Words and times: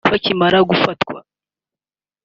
Bakimara 0.11 0.57
gufatwa 0.69 1.17